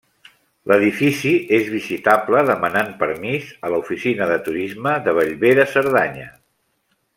[0.69, 6.29] L'edifici és visitable demanant permís a l'oficina de turisme de Bellver de Cerdanya.